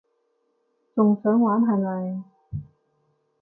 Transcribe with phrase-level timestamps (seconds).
[0.95, 2.23] 仲想玩係咪？